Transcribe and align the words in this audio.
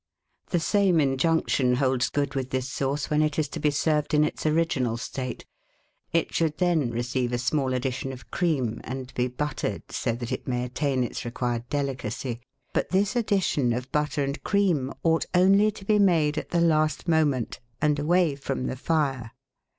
The 0.49 0.59
same 0.59 0.99
injunction 0.99 1.75
holds 1.75 2.09
good 2.09 2.33
with 2.33 2.49
this 2.49 2.67
sauce 2.67 3.11
when 3.11 3.21
it 3.21 3.37
is 3.37 3.47
to 3.49 3.59
be 3.59 3.69
served 3.69 4.15
in 4.15 4.23
its 4.23 4.47
original 4.47 4.97
state; 4.97 5.45
it 6.11 6.33
should 6.33 6.57
then 6.57 6.89
receive 6.89 7.31
a 7.31 7.37
small 7.37 7.71
addition 7.71 8.11
of 8.11 8.31
cream, 8.31 8.81
and 8.83 9.13
be 9.13 9.27
buttered 9.27 9.91
so 9.91 10.13
that 10.13 10.31
it 10.31 10.47
may 10.47 10.63
attain 10.63 11.03
its 11.03 11.23
required 11.23 11.69
delicacy; 11.69 12.39
but 12.73 12.89
this 12.89 13.15
addition 13.15 13.73
of 13.73 13.91
butter 13.91 14.23
and 14.23 14.43
cream 14.43 14.91
ought 15.03 15.27
only 15.35 15.69
to 15.69 15.85
be 15.85 15.99
made 15.99 16.35
at 16.39 16.49
the 16.49 16.61
last 16.61 17.07
moment, 17.07 17.59
and 17.79 17.99
away 17.99 18.35
from 18.35 18.65
the 18.65 18.75
fire. 18.75 19.33